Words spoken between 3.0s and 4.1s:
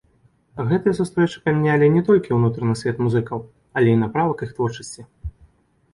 музыкаў, але і